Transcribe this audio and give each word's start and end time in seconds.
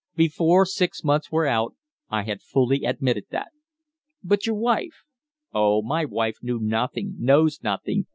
Before 0.15 0.65
six 0.65 1.03
months 1.03 1.31
were 1.31 1.45
out 1.45 1.75
I 2.09 2.23
had 2.23 2.41
fully 2.41 2.85
admitted 2.85 3.25
that." 3.29 3.49
"But 4.23 4.47
your 4.47 4.55
wife?" 4.55 5.03
"Oh, 5.53 5.83
my 5.83 6.05
wife 6.05 6.37
knew 6.41 6.57
nothing 6.59 7.17
knows 7.19 7.61
nothing. 7.61 8.07